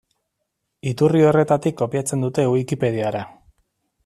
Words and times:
Iturri 0.91 1.21
horretatik 1.31 1.77
kopiatzen 1.83 2.27
dute 2.27 2.47
Wikipediara. 2.55 3.23